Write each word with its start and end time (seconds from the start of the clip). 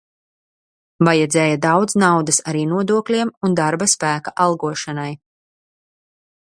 Vajadzēja 1.07 1.59
daudz 1.65 1.97
naudas 2.05 2.41
arī 2.53 2.65
nodokļiem 2.71 3.35
un 3.49 3.57
darba 3.63 3.89
spēka 3.95 4.37
algošanai. 4.49 5.11